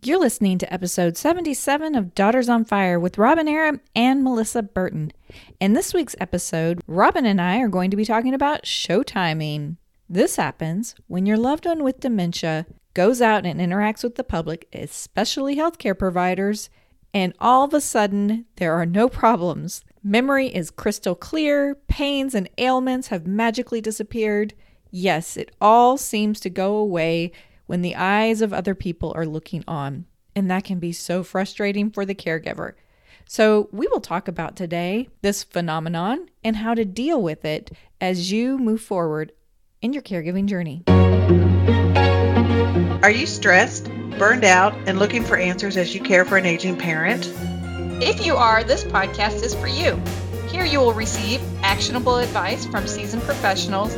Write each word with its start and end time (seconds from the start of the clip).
You're 0.00 0.20
listening 0.20 0.58
to 0.58 0.72
episode 0.72 1.16
77 1.16 1.96
of 1.96 2.14
Daughters 2.14 2.48
on 2.48 2.64
Fire 2.64 3.00
with 3.00 3.18
Robyn 3.18 3.48
Arab 3.48 3.80
and 3.96 4.22
Melissa 4.22 4.62
Burton. 4.62 5.12
In 5.58 5.72
this 5.72 5.92
week's 5.92 6.14
episode, 6.20 6.80
Robyn 6.86 7.26
and 7.26 7.40
I 7.40 7.58
are 7.58 7.68
going 7.68 7.90
to 7.90 7.96
be 7.96 8.04
talking 8.04 8.32
about 8.32 8.64
show 8.64 9.02
timing. 9.02 9.76
This 10.08 10.36
happens 10.36 10.94
when 11.08 11.26
your 11.26 11.36
loved 11.36 11.66
one 11.66 11.82
with 11.82 11.98
dementia 11.98 12.66
goes 12.94 13.20
out 13.20 13.44
and 13.44 13.58
interacts 13.60 14.04
with 14.04 14.14
the 14.14 14.22
public, 14.22 14.68
especially 14.72 15.56
healthcare 15.56 15.98
providers, 15.98 16.70
and 17.12 17.34
all 17.40 17.64
of 17.64 17.74
a 17.74 17.80
sudden 17.80 18.46
there 18.54 18.74
are 18.74 18.86
no 18.86 19.08
problems. 19.08 19.84
Memory 20.04 20.46
is 20.46 20.70
crystal 20.70 21.16
clear, 21.16 21.74
pains 21.88 22.36
and 22.36 22.48
ailments 22.56 23.08
have 23.08 23.26
magically 23.26 23.80
disappeared. 23.80 24.54
Yes, 24.92 25.36
it 25.36 25.50
all 25.60 25.98
seems 25.98 26.38
to 26.40 26.50
go 26.50 26.76
away 26.76 27.32
when 27.68 27.82
the 27.82 27.94
eyes 27.94 28.42
of 28.42 28.52
other 28.52 28.74
people 28.74 29.12
are 29.14 29.26
looking 29.26 29.62
on. 29.68 30.06
And 30.34 30.50
that 30.50 30.64
can 30.64 30.80
be 30.80 30.90
so 30.90 31.22
frustrating 31.22 31.90
for 31.90 32.04
the 32.04 32.14
caregiver. 32.14 32.72
So, 33.30 33.68
we 33.72 33.86
will 33.88 34.00
talk 34.00 34.26
about 34.26 34.56
today 34.56 35.10
this 35.20 35.44
phenomenon 35.44 36.30
and 36.42 36.56
how 36.56 36.72
to 36.74 36.86
deal 36.86 37.22
with 37.22 37.44
it 37.44 37.70
as 38.00 38.32
you 38.32 38.56
move 38.56 38.80
forward 38.80 39.32
in 39.82 39.92
your 39.92 40.02
caregiving 40.02 40.46
journey. 40.46 40.82
Are 43.02 43.10
you 43.10 43.26
stressed, 43.26 43.90
burned 44.18 44.44
out, 44.44 44.74
and 44.86 44.98
looking 44.98 45.22
for 45.22 45.36
answers 45.36 45.76
as 45.76 45.94
you 45.94 46.00
care 46.00 46.24
for 46.24 46.38
an 46.38 46.46
aging 46.46 46.78
parent? 46.78 47.30
If 48.02 48.24
you 48.24 48.34
are, 48.36 48.64
this 48.64 48.84
podcast 48.84 49.42
is 49.42 49.54
for 49.54 49.68
you. 49.68 50.00
Here 50.48 50.64
you 50.64 50.80
will 50.80 50.94
receive 50.94 51.42
actionable 51.62 52.16
advice 52.16 52.64
from 52.64 52.86
seasoned 52.86 53.24
professionals 53.24 53.94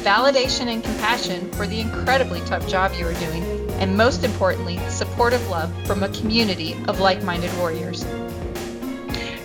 validation 0.00 0.66
and 0.68 0.82
compassion 0.82 1.50
for 1.52 1.66
the 1.66 1.80
incredibly 1.80 2.40
tough 2.40 2.66
job 2.66 2.92
you 2.98 3.06
are 3.06 3.14
doing, 3.14 3.44
and 3.80 3.96
most 3.96 4.24
importantly, 4.24 4.78
supportive 4.88 5.46
love 5.48 5.70
from 5.86 6.02
a 6.02 6.08
community 6.08 6.74
of 6.88 7.00
like 7.00 7.22
minded 7.22 7.54
warriors. 7.58 8.04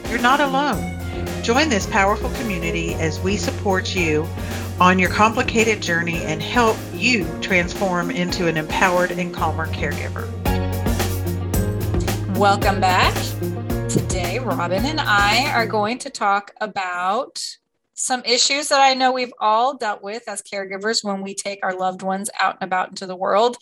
You're 0.10 0.22
not 0.22 0.40
alone. 0.40 0.94
Join 1.44 1.70
this 1.70 1.86
powerful 1.88 2.30
community 2.32 2.94
as 2.96 3.20
we 3.20 3.38
support 3.38 3.96
you 3.96 4.28
on 4.80 4.98
your 4.98 5.10
complicated 5.10 5.82
journey 5.82 6.24
and 6.24 6.42
help 6.42 6.78
you 6.94 7.28
transform 7.42 8.10
into 8.10 8.48
an 8.48 8.58
empowered 8.58 9.12
and 9.12 9.34
calmer 9.34 9.68
caregiver. 9.68 10.26
Welcome 12.38 12.80
back. 12.80 13.14
Today, 13.90 14.40
Robyn 14.40 14.86
and 14.86 15.00
I 15.00 15.52
are 15.52 15.66
going 15.66 16.00
to 16.00 16.10
talk 16.10 16.54
about 16.60 17.58
some 17.96 18.22
issues 18.26 18.68
that 18.68 18.82
I 18.82 18.94
know 18.94 19.12
we've 19.12 19.34
all 19.40 19.76
dealt 19.76 20.04
with 20.04 20.24
as 20.28 20.42
caregivers 20.42 21.04
when 21.04 21.22
we 21.22 21.34
take 21.34 21.60
our 21.64 21.76
loved 21.76 22.02
ones 22.02 22.30
out 22.40 22.58
and 22.60 22.68
about 22.68 22.90
into 22.90 23.08
the 23.08 23.16
world. 23.16 23.58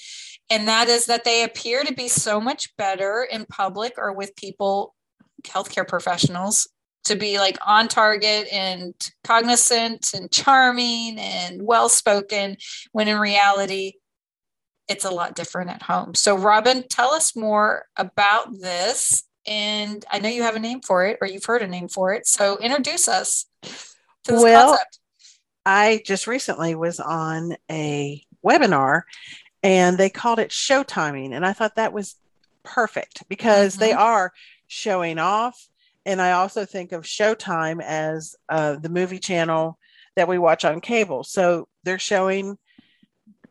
And 0.49 0.67
that 0.67 0.89
is 0.89 1.05
that 1.05 1.23
they 1.23 1.43
appear 1.43 1.83
to 1.83 1.93
be 1.93 2.07
so 2.07 2.41
much 2.41 2.75
better 2.75 3.25
in 3.31 3.45
public 3.45 3.93
or 3.97 4.11
with 4.11 4.35
people, 4.35 4.95
healthcare 5.43 5.87
professionals, 5.87 6.67
to 7.05 7.15
be 7.15 7.37
like 7.37 7.57
on 7.65 7.87
target 7.87 8.47
and 8.51 8.93
cognizant 9.23 10.13
and 10.13 10.31
charming 10.31 11.19
and 11.19 11.61
well 11.61 11.87
spoken, 11.87 12.57
when 12.91 13.07
in 13.07 13.19
reality, 13.19 13.93
it's 14.87 15.05
a 15.05 15.11
lot 15.11 15.35
different 15.35 15.69
at 15.69 15.83
home. 15.83 16.13
So, 16.15 16.35
Robyn, 16.37 16.85
tell 16.89 17.11
us 17.11 17.35
more 17.35 17.85
about 17.95 18.59
this. 18.59 19.23
And 19.45 20.03
I 20.09 20.19
know 20.19 20.29
you 20.29 20.43
have 20.43 20.55
a 20.55 20.59
name 20.59 20.81
for 20.81 21.05
it 21.05 21.17
or 21.21 21.27
you've 21.27 21.45
heard 21.45 21.61
a 21.61 21.67
name 21.67 21.87
for 21.87 22.13
it. 22.13 22.25
So, 22.25 22.57
introduce 22.57 23.07
us 23.07 23.45
well, 24.29 24.69
concept? 24.71 24.99
I 25.65 26.01
just 26.05 26.27
recently 26.27 26.75
was 26.75 26.99
on 26.99 27.55
a 27.71 28.23
webinar 28.45 29.03
and 29.61 29.97
they 29.97 30.09
called 30.09 30.39
it 30.39 30.51
show 30.51 30.83
timing. 30.83 31.33
And 31.33 31.45
I 31.45 31.53
thought 31.53 31.75
that 31.75 31.93
was 31.93 32.15
perfect 32.63 33.23
because 33.29 33.73
mm-hmm. 33.73 33.81
they 33.81 33.93
are 33.93 34.33
showing 34.67 35.19
off. 35.19 35.67
And 36.05 36.21
I 36.21 36.33
also 36.33 36.65
think 36.65 36.91
of 36.91 37.03
Showtime 37.03 37.81
as 37.81 38.35
uh, 38.49 38.75
the 38.75 38.89
movie 38.89 39.19
channel 39.19 39.79
that 40.17 40.27
we 40.27 40.37
watch 40.37 40.65
on 40.65 40.81
cable. 40.81 41.23
So 41.23 41.67
they're 41.83 41.99
showing 41.99 42.57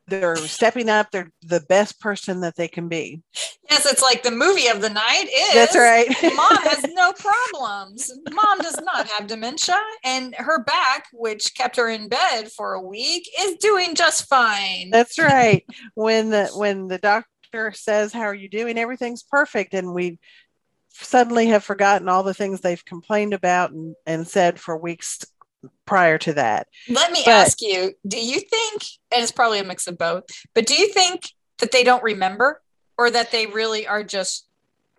they're 0.09 0.37
stepping 0.37 0.89
up 0.89 1.11
they're 1.11 1.31
the 1.43 1.61
best 1.69 2.01
person 2.01 2.41
that 2.41 2.57
they 2.57 2.69
can 2.69 2.89
be. 2.89 3.23
Yes 3.71 3.87
it's 3.87 4.03
like 4.03 4.23
the 4.23 4.31
movie 4.31 4.69
of 4.69 4.81
the 4.81 4.91
night 4.91 5.25
is 5.25 5.55
that's 5.55 5.77
right. 5.77 6.09
mom 6.37 6.57
has 6.63 6.85
no 6.93 7.13
problems. 7.13 8.13
Mom 8.33 8.59
does 8.59 8.81
not 8.81 9.09
have 9.09 9.27
dementia 9.27 9.81
and 10.05 10.35
her 10.37 10.63
back 10.65 11.07
which 11.13 11.55
kept 11.55 11.77
her 11.77 11.89
in 11.89 12.09
bed 12.09 12.51
for 12.51 12.75
a 12.75 12.83
week 12.83 13.29
is 13.41 13.57
doing 13.57 13.95
just 13.95 14.29
fine. 14.29 14.91
That's 14.91 15.19
right. 15.19 15.65
When 15.95 16.31
the 16.31 16.49
when 16.55 16.89
the 16.89 16.99
doctor 16.99 17.73
says 17.73 18.13
how 18.13 18.23
are 18.23 18.35
you 18.35 18.49
doing? 18.49 18.79
Everything's 18.79 19.23
perfect 19.23 19.75
and 19.75 19.95
we 19.95 20.19
suddenly 20.95 21.47
have 21.49 21.65
forgotten 21.65 22.09
all 22.09 22.23
the 22.23 22.35
things 22.35 22.61
they've 22.61 22.85
complained 22.85 23.35
about 23.35 23.71
and, 23.71 23.95
and 24.07 24.27
said 24.27 24.61
for 24.61 24.77
weeks 24.77 25.21
prior 25.87 26.19
to 26.19 26.33
that. 26.35 26.69
Let 26.89 27.13
me 27.13 27.23
but, 27.25 27.33
ask 27.33 27.61
you, 27.61 27.93
do 28.07 28.25
you 28.25 28.41
think, 28.41 28.83
and 29.13 29.23
it's 29.23 29.33
probably 29.33 29.59
a 29.59 29.65
mix 29.65 29.87
of 29.87 29.99
both, 29.99 30.25
but 30.55 30.67
do 30.67 30.75
you 30.75 30.89
think 30.89 31.23
that 31.59 31.73
they 31.73 31.85
don't 31.85 32.03
remember 32.03 32.61
or 32.99 33.11
that 33.11 33.31
they 33.31 33.47
really 33.47 33.87
are 33.87 34.03
just 34.03 34.47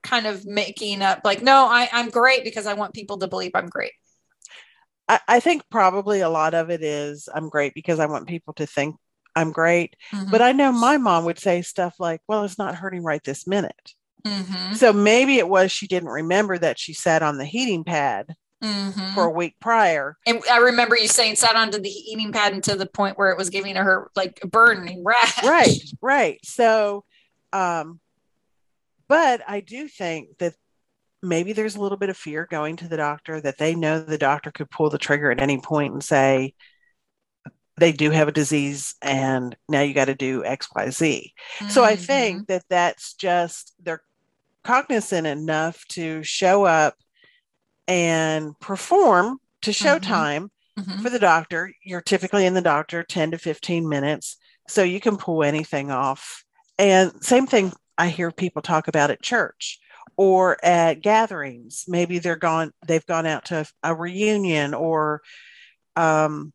kind 0.01 0.25
of 0.25 0.45
making 0.45 1.01
up 1.01 1.21
like, 1.23 1.41
no, 1.41 1.65
I, 1.65 1.89
I'm 1.91 2.09
great 2.09 2.43
because 2.43 2.67
I 2.67 2.73
want 2.73 2.93
people 2.93 3.17
to 3.19 3.27
believe 3.27 3.51
I'm 3.55 3.67
great? 3.67 3.93
I, 5.07 5.19
I 5.27 5.39
think 5.39 5.63
probably 5.69 6.21
a 6.21 6.29
lot 6.29 6.53
of 6.53 6.69
it 6.69 6.83
is 6.83 7.27
I'm 7.33 7.49
great 7.49 7.73
because 7.73 7.99
I 7.99 8.05
want 8.05 8.27
people 8.27 8.53
to 8.55 8.65
think 8.65 8.95
I'm 9.35 9.51
great. 9.51 9.95
Mm-hmm. 10.13 10.31
But 10.31 10.41
I 10.41 10.51
know 10.51 10.71
my 10.71 10.97
mom 10.97 11.25
would 11.25 11.39
say 11.39 11.61
stuff 11.61 11.95
like, 11.99 12.21
well, 12.27 12.43
it's 12.43 12.57
not 12.57 12.75
hurting 12.75 13.03
right 13.03 13.23
this 13.23 13.47
minute. 13.47 13.93
Mm-hmm. 14.25 14.75
So 14.75 14.93
maybe 14.93 15.37
it 15.37 15.49
was 15.49 15.71
she 15.71 15.87
didn't 15.87 16.09
remember 16.09 16.57
that 16.57 16.79
she 16.79 16.93
sat 16.93 17.23
on 17.23 17.37
the 17.37 17.45
heating 17.45 17.83
pad 17.83 18.35
mm-hmm. 18.63 19.13
for 19.13 19.25
a 19.25 19.29
week 19.29 19.55
prior. 19.59 20.17
And 20.25 20.41
I 20.49 20.57
remember 20.57 20.97
you 20.97 21.07
saying 21.07 21.35
sat 21.35 21.55
onto 21.55 21.79
the 21.79 21.89
eating 21.89 22.31
pad 22.31 22.53
until 22.53 22.77
the 22.77 22.85
point 22.85 23.17
where 23.17 23.29
it 23.29 23.37
was 23.37 23.49
giving 23.49 23.75
her 23.75 24.09
like 24.15 24.39
a 24.41 24.47
burning 24.47 25.03
rash. 25.03 25.43
Right, 25.43 25.83
right. 26.01 26.39
So, 26.43 27.03
um, 27.51 27.99
but 29.07 29.41
I 29.47 29.59
do 29.59 29.87
think 29.87 30.37
that 30.39 30.55
maybe 31.21 31.53
there's 31.53 31.75
a 31.75 31.81
little 31.81 31.97
bit 31.97 32.09
of 32.09 32.17
fear 32.17 32.47
going 32.49 32.77
to 32.77 32.87
the 32.87 32.97
doctor 32.97 33.39
that 33.41 33.57
they 33.57 33.75
know 33.75 34.01
the 34.01 34.17
doctor 34.17 34.51
could 34.51 34.69
pull 34.69 34.89
the 34.89 34.97
trigger 34.97 35.31
at 35.31 35.41
any 35.41 35.59
point 35.59 35.93
and 35.93 36.03
say, 36.03 36.53
they 37.77 37.91
do 37.91 38.11
have 38.11 38.27
a 38.27 38.31
disease 38.31 38.93
and 39.01 39.55
now 39.67 39.81
you 39.81 39.95
got 39.95 40.05
to 40.05 40.13
do 40.13 40.43
xyz 40.43 40.99
mm-hmm. 40.99 41.67
so 41.69 41.83
i 41.83 41.95
think 41.95 42.37
mm-hmm. 42.37 42.43
that 42.47 42.63
that's 42.69 43.15
just 43.15 43.73
they're 43.81 44.03
cognizant 44.63 45.25
enough 45.25 45.83
to 45.87 46.21
show 46.21 46.65
up 46.65 46.95
and 47.87 48.57
perform 48.59 49.39
to 49.61 49.71
showtime 49.71 50.49
mm-hmm. 50.77 50.81
mm-hmm. 50.81 51.01
for 51.01 51.09
the 51.09 51.19
doctor. 51.19 51.71
You're 51.83 52.01
typically 52.01 52.45
in 52.45 52.53
the 52.53 52.61
doctor 52.61 53.03
10 53.03 53.31
to 53.31 53.37
15 53.37 53.87
minutes, 53.87 54.37
so 54.67 54.83
you 54.83 54.99
can 54.99 55.17
pull 55.17 55.43
anything 55.43 55.91
off. 55.91 56.43
And 56.77 57.11
same 57.23 57.47
thing 57.47 57.73
I 57.97 58.09
hear 58.09 58.31
people 58.31 58.61
talk 58.61 58.87
about 58.87 59.11
at 59.11 59.21
church 59.21 59.79
or 60.17 60.63
at 60.63 61.01
gatherings. 61.01 61.85
Maybe 61.87 62.19
they're 62.19 62.35
gone, 62.35 62.71
they've 62.85 63.05
gone 63.05 63.25
out 63.25 63.45
to 63.45 63.65
a 63.83 63.93
reunion 63.93 64.73
or 64.73 65.21
um, 65.95 66.53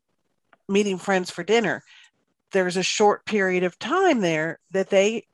meeting 0.68 0.98
friends 0.98 1.30
for 1.30 1.42
dinner. 1.42 1.82
There's 2.52 2.76
a 2.76 2.82
short 2.82 3.24
period 3.24 3.64
of 3.64 3.78
time 3.78 4.20
there 4.20 4.58
that 4.70 4.90
they 4.90 5.26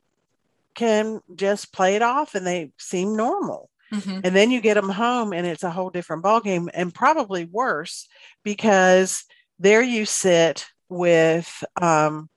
can 0.75 1.21
just 1.34 1.72
play 1.72 1.94
it 1.97 2.03
off 2.03 2.34
and 2.34 2.47
they 2.47 2.72
seem 2.78 3.16
normal. 3.16 3.71
Mm-hmm. 3.94 4.21
And 4.25 4.37
then 4.37 4.50
you 4.50 4.60
get 4.60 4.75
them 4.75 4.88
home 4.88 5.32
and 5.32 5.47
it's 5.47 5.62
a 5.62 5.71
whole 5.71 5.91
different 5.91 6.25
ballgame 6.25 6.69
and 6.72 6.93
probably 6.93 7.44
worse 7.44 8.09
because 8.43 9.25
there 9.59 9.82
you 9.82 10.05
sit 10.05 10.66
with 10.88 11.65
um, 11.81 12.28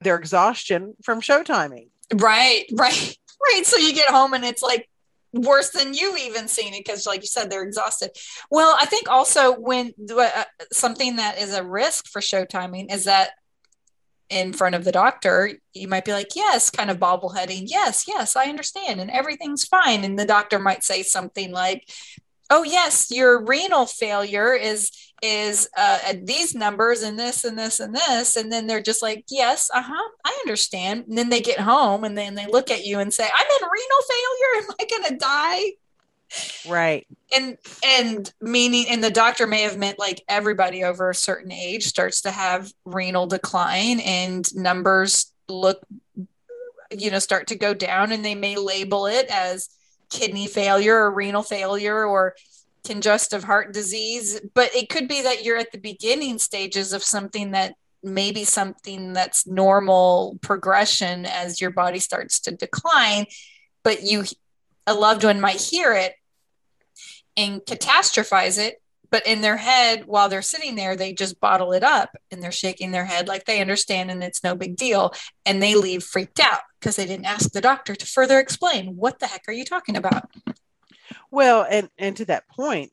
their 0.00 0.16
exhaustion 0.16 0.94
from 1.02 1.20
show 1.20 1.42
timing. 1.42 1.90
Right, 2.14 2.64
right, 2.72 3.16
right. 3.52 3.66
So 3.66 3.76
you 3.76 3.94
get 3.94 4.08
home 4.08 4.34
and 4.34 4.44
it's 4.44 4.62
like 4.62 4.88
worse 5.32 5.70
than 5.70 5.94
you've 5.94 6.18
even 6.18 6.48
seen 6.48 6.74
it 6.74 6.84
because 6.84 7.06
like 7.06 7.20
you 7.20 7.26
said 7.26 7.48
they're 7.48 7.62
exhausted 7.62 8.10
well 8.50 8.76
i 8.80 8.84
think 8.84 9.08
also 9.08 9.56
when 9.56 9.92
uh, 10.12 10.42
something 10.72 11.16
that 11.16 11.38
is 11.38 11.54
a 11.54 11.62
risk 11.62 12.08
for 12.08 12.20
show 12.20 12.44
timing 12.44 12.90
is 12.90 13.04
that 13.04 13.30
in 14.30 14.52
front 14.52 14.76
of 14.76 14.84
the 14.84 14.92
doctor, 14.92 15.50
you 15.74 15.88
might 15.88 16.04
be 16.04 16.12
like, 16.12 16.36
yes, 16.36 16.70
kind 16.70 16.90
of 16.90 16.98
bobbleheading. 16.98 17.64
Yes, 17.66 18.06
yes, 18.06 18.36
I 18.36 18.44
understand. 18.46 19.00
And 19.00 19.10
everything's 19.10 19.64
fine. 19.64 20.04
And 20.04 20.18
the 20.18 20.24
doctor 20.24 20.58
might 20.58 20.84
say 20.84 21.02
something 21.02 21.52
like, 21.52 21.90
oh, 22.48 22.62
yes, 22.62 23.10
your 23.10 23.44
renal 23.44 23.86
failure 23.86 24.54
is 24.54 24.90
is 25.22 25.68
uh, 25.76 25.98
these 26.22 26.54
numbers 26.54 27.02
and 27.02 27.18
this 27.18 27.44
and 27.44 27.58
this 27.58 27.78
and 27.78 27.94
this 27.94 28.36
and 28.36 28.50
then 28.50 28.66
they're 28.66 28.80
just 28.80 29.02
like 29.02 29.22
yes 29.28 29.70
uh-huh 29.74 30.08
i 30.24 30.38
understand 30.40 31.04
and 31.06 31.18
then 31.18 31.28
they 31.28 31.42
get 31.42 31.60
home 31.60 32.04
and 32.04 32.16
then 32.16 32.34
they 32.34 32.46
look 32.46 32.70
at 32.70 32.86
you 32.86 32.98
and 33.00 33.12
say 33.12 33.24
i'm 33.24 33.46
in 33.46 33.68
renal 33.68 34.02
failure 34.08 34.64
am 34.64 34.74
i 34.80 34.86
going 34.86 35.10
to 35.10 35.16
die 35.22 35.72
right. 36.68 37.06
And 37.34 37.58
and 37.84 38.32
meaning 38.40 38.86
and 38.88 39.02
the 39.02 39.10
doctor 39.10 39.46
may 39.46 39.62
have 39.62 39.78
meant 39.78 39.98
like 39.98 40.22
everybody 40.28 40.84
over 40.84 41.10
a 41.10 41.14
certain 41.14 41.52
age 41.52 41.84
starts 41.84 42.22
to 42.22 42.30
have 42.30 42.72
renal 42.84 43.26
decline 43.26 44.00
and 44.00 44.52
numbers 44.54 45.32
look 45.48 45.84
you 46.90 47.10
know 47.10 47.18
start 47.18 47.48
to 47.48 47.56
go 47.56 47.74
down 47.74 48.12
and 48.12 48.24
they 48.24 48.34
may 48.34 48.56
label 48.56 49.06
it 49.06 49.26
as 49.28 49.68
kidney 50.10 50.46
failure 50.46 50.96
or 50.96 51.10
renal 51.12 51.42
failure 51.42 52.04
or 52.04 52.34
congestive 52.84 53.44
heart 53.44 53.72
disease. 53.72 54.40
But 54.54 54.74
it 54.74 54.88
could 54.88 55.08
be 55.08 55.22
that 55.22 55.44
you're 55.44 55.58
at 55.58 55.72
the 55.72 55.78
beginning 55.78 56.38
stages 56.38 56.92
of 56.92 57.02
something 57.02 57.52
that 57.52 57.74
maybe 58.02 58.44
something 58.44 59.12
that's 59.12 59.46
normal 59.46 60.38
progression 60.40 61.26
as 61.26 61.60
your 61.60 61.70
body 61.70 61.98
starts 61.98 62.40
to 62.40 62.50
decline 62.50 63.26
but 63.82 64.02
you 64.02 64.24
a 64.86 64.94
loved 64.94 65.24
one 65.24 65.40
might 65.40 65.60
hear 65.60 65.92
it 65.92 66.14
and 67.36 67.60
catastrophize 67.62 68.58
it 68.58 68.80
but 69.10 69.26
in 69.26 69.40
their 69.40 69.56
head 69.56 70.06
while 70.06 70.28
they're 70.28 70.42
sitting 70.42 70.76
there 70.76 70.96
they 70.96 71.12
just 71.12 71.40
bottle 71.40 71.72
it 71.72 71.82
up 71.82 72.16
and 72.30 72.42
they're 72.42 72.52
shaking 72.52 72.92
their 72.92 73.04
head 73.04 73.28
like 73.28 73.44
they 73.44 73.60
understand 73.60 74.10
and 74.10 74.22
it's 74.22 74.44
no 74.44 74.54
big 74.54 74.76
deal. 74.76 75.12
And 75.44 75.62
they 75.62 75.74
leave 75.74 76.02
freaked 76.02 76.40
out 76.40 76.60
because 76.78 76.96
they 76.96 77.06
didn't 77.06 77.26
ask 77.26 77.50
the 77.50 77.60
doctor 77.60 77.94
to 77.94 78.06
further 78.06 78.38
explain 78.38 78.96
what 78.96 79.18
the 79.18 79.26
heck 79.26 79.42
are 79.48 79.52
you 79.52 79.64
talking 79.64 79.96
about? 79.96 80.30
Well 81.30 81.66
and 81.68 81.90
and 81.98 82.16
to 82.16 82.24
that 82.26 82.48
point 82.48 82.92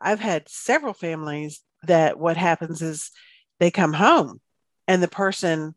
i've 0.00 0.20
had 0.20 0.48
several 0.48 0.94
families 0.94 1.60
that 1.82 2.18
what 2.18 2.36
happens 2.36 2.82
is 2.82 3.10
they 3.58 3.70
come 3.70 3.92
home 3.92 4.40
and 4.86 5.02
the 5.02 5.08
person 5.08 5.74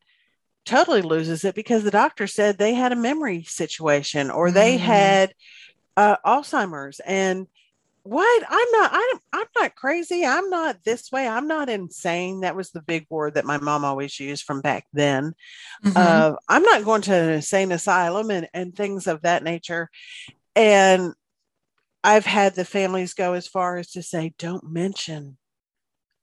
totally 0.66 1.02
loses 1.02 1.44
it 1.44 1.56
because 1.56 1.84
the 1.84 1.92
doctor 1.92 2.28
said 2.28 2.58
they 2.58 2.74
had 2.74 2.92
a 2.92 2.96
memory 2.96 3.44
situation 3.44 4.30
or 4.30 4.52
they 4.52 4.78
mm. 4.78 4.80
had 4.80 5.34
uh, 5.98 6.18
alzheimer's. 6.26 7.00
And 7.02 7.48
what? 8.04 8.44
I'm 8.50 8.72
not 8.72 8.90
I'm, 8.94 9.20
I'm 9.34 9.48
not 9.56 9.76
crazy. 9.76 10.26
I'm 10.26 10.50
not 10.50 10.84
this 10.84 11.12
way. 11.12 11.28
I'm 11.28 11.48
not 11.48 11.70
insane. 11.70 12.42
That 12.42 12.56
was 12.56 12.72
the 12.72 12.82
big 12.82 13.06
word 13.10 13.36
that 13.36 13.46
my 13.46 13.58
mom 13.58 13.86
always 13.86 14.20
used 14.20 14.44
from 14.44 14.62
back 14.62 14.86
then 14.94 15.34
mm-hmm. 15.84 15.94
uh, 15.96 16.36
i'm 16.50 16.64
not 16.64 16.84
going 16.84 17.02
to 17.04 17.14
an 17.14 17.30
insane 17.30 17.72
asylum 17.72 18.32
and, 18.32 18.48
and 18.54 18.76
things 18.76 19.08
of 19.08 19.22
that 19.22 19.44
nature. 19.44 19.90
And 20.56 21.14
i've 22.04 22.26
had 22.26 22.56
the 22.56 22.66
families 22.66 23.14
go 23.14 23.34
as 23.34 23.48
far 23.48 23.78
as 23.78 23.92
to 23.92 24.02
say 24.02 24.34
don't 24.38 24.72
mention 24.72 25.38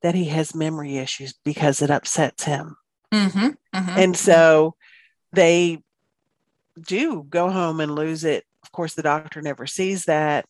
that 0.01 0.15
he 0.15 0.25
has 0.25 0.55
memory 0.55 0.97
issues 0.97 1.33
because 1.43 1.81
it 1.81 1.89
upsets 1.89 2.43
him. 2.43 2.75
Mm-hmm. 3.13 3.47
Mm-hmm. 3.73 3.99
and 3.99 4.15
so 4.15 4.75
they 5.33 5.81
do 6.79 7.25
go 7.27 7.49
home 7.49 7.79
and 7.79 7.95
lose 7.95 8.23
it. 8.23 8.45
Of 8.63 8.71
course 8.71 8.93
the 8.93 9.01
doctor 9.01 9.41
never 9.41 9.65
sees 9.65 10.05
that 10.05 10.45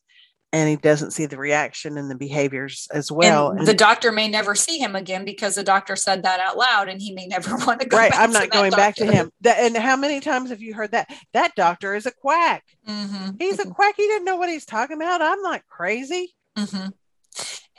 and 0.51 0.68
he 0.68 0.75
doesn't 0.75 1.12
see 1.12 1.28
the 1.28 1.38
reaction 1.38 1.98
and 1.98 2.10
the 2.10 2.16
behaviors 2.16 2.88
as 2.92 3.12
well. 3.12 3.50
And, 3.50 3.60
and 3.60 3.68
the 3.68 3.74
doctor 3.74 4.12
may 4.12 4.28
never 4.28 4.56
see 4.56 4.80
him 4.80 4.96
again 4.96 5.24
because 5.24 5.56
the 5.56 5.63
doctor 5.63 5.96
said 5.96 6.24
that 6.24 6.40
out 6.40 6.57
loud, 6.57 6.90
and 6.90 7.01
he 7.01 7.13
may 7.13 7.28
never 7.28 7.56
want 7.66 7.81
to 7.81 7.88
go. 7.88 7.98
Back. 7.98 8.12
Right, 8.12 8.19
I'm 8.19 8.31
not 8.31 8.50
going 8.50 8.72
back 8.72 8.96
to 8.96 9.06
him. 9.06 9.31
That, 9.42 9.60
and 9.60 9.78
how 9.78 9.96
many 9.96 10.19
times 10.19 10.50
have 10.50 10.62
you 10.62 10.74
heard 10.74 10.92
that? 10.92 11.10
That 11.34 11.54
doctor 11.56 11.94
is 11.94 12.06
a 12.06 12.12
quack. 12.12 12.63
Mm-hmm. 12.88 13.31
He's 13.38 13.57
mm-hmm. 13.57 13.72
a 13.72 13.74
quack. 13.74 13.96
He 13.96 14.07
didn't 14.07 14.25
know 14.25 14.38
what 14.38 14.50
he's 14.50 14.66
talking 14.66 14.98
about. 14.98 15.22
I'm 15.22 15.42
not 15.42 15.62
crazy. 15.68 16.34
Mm-hmm. 16.57 16.90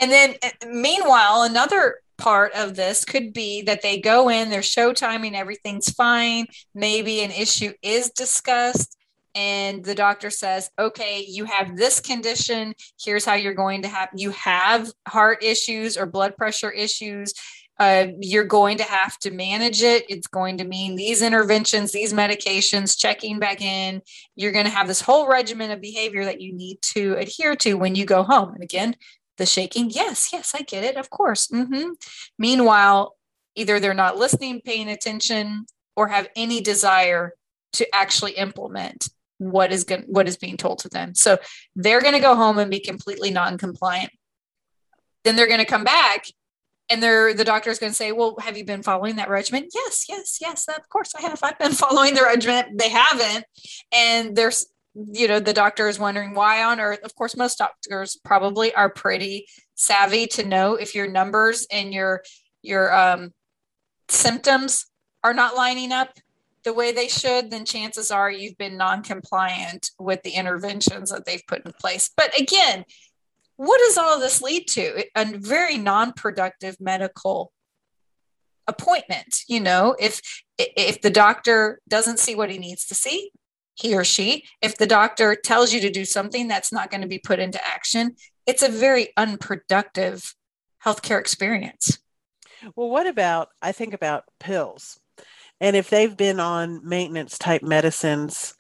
And 0.01 0.11
then, 0.11 0.35
uh, 0.43 0.67
meanwhile, 0.69 1.43
another 1.43 1.99
part 2.19 2.53
of 2.53 2.77
this 2.77 3.05
could 3.05 3.33
be 3.33 3.63
that 3.63 3.83
they 3.83 4.01
go 4.01 4.29
in, 4.29 4.51
their 4.51 4.63
show 4.63 4.93
timing, 4.93 5.35
everything's 5.35 5.91
fine. 5.91 6.47
Maybe 6.75 7.23
an 7.23 7.33
issue 7.33 7.73
is 7.83 8.11
discussed 8.11 8.97
and 9.35 9.85
the 9.85 9.95
doctor 9.95 10.31
says 10.31 10.71
okay 10.79 11.25
you 11.27 11.45
have 11.45 11.77
this 11.77 12.01
condition. 12.01 12.75
Here's 13.01 13.25
how 13.25 13.35
you're 13.35 13.55
going 13.55 13.83
to 13.83 13.89
have 13.89 14.11
you 14.15 14.31
have 14.31 14.91
heart 15.07 15.43
issues 15.43 15.97
or 15.97 16.07
blood 16.07 16.37
pressure 16.37 16.71
issues. 16.71 17.35
Uh, 17.79 18.09
you're 18.21 18.45
going 18.45 18.77
to 18.77 18.85
have 18.85 19.19
to 19.19 19.31
manage 19.31 19.83
it. 19.83 20.05
It's 20.11 20.27
going 20.27 20.59
to 20.59 20.65
mean 20.65 20.97
these 20.97 21.23
interventions 21.23 21.93
these 21.93 22.13
medications 22.13 22.99
checking 22.99 23.39
back 23.39 23.63
in. 23.63 24.03
You're 24.37 24.53
going 24.53 24.67
to 24.67 24.71
have 24.71 24.87
this 24.87 25.01
whole 25.01 25.29
regimen 25.29 25.71
of 25.71 25.81
behavior 25.81 26.25
that 26.25 26.41
you 26.41 26.53
need 26.53 26.83
to 26.95 27.15
adhere 27.15 27.57
to 27.57 27.75
when 27.75 27.95
you 27.95 28.05
go 28.05 28.23
home. 28.23 28.53
And 28.55 28.63
again 28.63 28.97
the 29.39 29.47
shaking 29.47 29.89
yes 29.91 30.33
yes 30.33 30.55
i 30.55 30.61
get 30.61 30.85
it 30.85 30.97
of 30.97 31.09
course. 31.11 31.49
Mm-hmm. 31.49 31.93
meanwhile 32.39 33.17
either 33.55 33.81
they're 33.81 33.95
not 33.95 34.19
listening 34.19 34.61
paying 34.61 34.89
attention 34.89 35.67
or 35.97 36.09
have 36.09 36.29
any 36.37 36.61
desire 36.61 37.33
to 37.73 37.87
actually 37.95 38.33
implement 38.33 39.09
what 39.41 39.73
is 39.73 39.85
going 39.85 40.05
what 40.07 40.29
is 40.29 40.37
being 40.37 40.57
told 40.57 40.81
to 40.81 40.89
them. 40.89 41.15
So 41.15 41.39
they're 41.75 42.03
going 42.03 42.15
to 42.15 42.21
go 42.21 42.37
home 42.37 42.59
and 42.59 42.71
be 42.71 42.81
completely 42.81 43.31
non-compliant. 43.31 44.13
Then 45.25 45.35
they're 45.35 45.49
going 45.49 45.61
to 45.61 45.67
come 45.67 45.85
back 45.85 46.27
and 46.91 47.03
they're 47.03 47.33
the 47.33 47.45
doctor 47.45 47.71
is 47.71 47.79
going 47.79 47.93
to 47.93 47.97
say, 47.97 48.13
"Well, 48.13 48.37
have 48.41 48.59
you 48.59 48.65
been 48.65 48.83
following 48.83 49.17
that 49.17 49.31
regimen?" 49.31 49.69
Yes, 49.75 50.07
yes, 50.09 50.39
yes. 50.41 50.69
Of 50.69 50.89
course 50.89 51.15
I 51.17 51.23
have. 51.23 51.41
I've 51.43 51.59
been 51.59 51.73
following 51.73 52.15
the 52.15 52.23
regimen. 52.23 52.77
They 52.77 52.91
haven't. 52.91 53.47
And 53.93 54.37
there's 54.37 54.67
you 54.95 55.29
know, 55.29 55.39
the 55.39 55.53
doctor 55.53 55.89
is 55.89 56.01
wondering 56.01 56.35
why 56.35 56.65
on 56.65 56.81
earth. 56.81 57.01
Of 57.05 57.15
course, 57.15 57.37
most 57.37 57.59
doctors 57.59 58.19
probably 58.25 58.75
are 58.75 58.91
pretty 58.91 59.47
savvy 59.77 60.27
to 60.27 60.45
know 60.45 60.75
if 60.75 60.95
your 60.95 61.09
numbers 61.09 61.67
and 61.71 61.95
your 61.95 62.23
your 62.63 62.93
um, 62.93 63.33
symptoms 64.09 64.87
are 65.23 65.35
not 65.35 65.57
lining 65.57 65.93
up 65.93 66.11
the 66.65 66.75
way 66.75 66.93
they 66.93 67.09
should, 67.09 67.51
then 67.51 67.65
chances 67.65 68.11
are 68.11 68.31
you've 68.31 68.59
been 68.59 68.77
non 68.77 69.03
compliant 69.03 69.91
with 69.99 70.23
the 70.23 70.31
interventions 70.31 71.11
that 71.11 71.25
they've 71.25 71.47
put 71.47 71.65
in 71.65 71.73
place. 71.81 72.11
But 72.17 72.39
again, 72.39 72.85
what 73.57 73.81
does 73.87 73.99
all 73.99 74.19
this 74.19 74.41
lead 74.41 74.69
to? 74.69 75.05
A 75.15 75.25
very 75.37 75.77
non 75.77 76.13
productive 76.13 76.77
medical 76.81 77.53
appointment. 78.67 79.43
You 79.49 79.61
know, 79.61 79.97
if 79.99 80.21
if 80.59 81.01
the 81.01 81.11
doctor 81.11 81.81
doesn't 81.89 82.19
see 82.19 82.35
what 82.35 82.51
he 82.51 82.59
needs 82.59 82.87
to 82.87 82.95
see, 82.95 83.31
he 83.75 83.95
or 83.95 84.05
she, 84.05 84.45
if 84.63 84.77
the 84.77 84.87
doctor 84.87 85.35
tells 85.35 85.73
you 85.73 85.81
to 85.81 85.91
do 85.91 86.05
something 86.05 86.49
that's 86.49 86.73
not 86.73 86.91
going 86.91 87.01
to 87.03 87.09
be 87.09 87.19
put 87.19 87.39
into 87.39 87.65
action, 87.67 88.17
it's 88.47 88.63
a 88.63 88.69
very 88.69 89.09
unproductive 89.17 90.35
healthcare 90.85 91.21
experience. 91.21 91.99
Well, 92.77 92.91
what 92.91 93.07
about 93.07 93.49
I 93.63 93.73
think 93.73 93.95
about 93.95 94.25
pills 94.39 95.01
and 95.61 95.77
if 95.77 95.91
they've 95.91 96.17
been 96.17 96.41
on 96.41 96.87
maintenance 96.87 97.39
type 97.39 97.63
medicines 97.63 98.55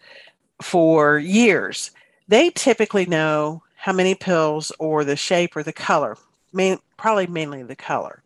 for 0.63 1.19
years, 1.19 1.91
they 2.29 2.51
typically 2.51 3.07
know 3.07 3.63
how 3.77 3.93
many 3.93 4.15
pills 4.15 4.71
or 4.79 5.05
the 5.05 5.17
shape 5.17 5.57
or 5.57 5.63
the 5.63 5.73
color, 5.73 6.17
main, 6.53 6.79
probably 6.97 7.27
mainly 7.27 7.63
the 7.63 7.77
color. 7.77 8.23